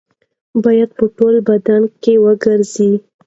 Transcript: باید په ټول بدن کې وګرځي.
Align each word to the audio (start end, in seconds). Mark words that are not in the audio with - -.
باید 0.63 0.89
په 0.97 1.05
ټول 1.17 1.35
بدن 1.49 1.81
کې 2.01 2.13
وګرځي. 2.25 2.93